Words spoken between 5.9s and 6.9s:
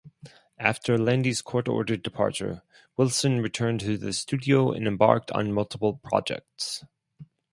projects.